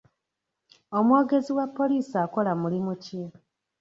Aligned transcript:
Omwogezi 0.97 1.51
wa 1.57 1.65
poliisi 1.77 2.15
akola 2.23 2.51
mulimu 2.61 2.93
ki? 3.03 3.21